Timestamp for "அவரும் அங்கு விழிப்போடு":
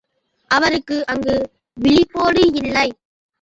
0.51-2.53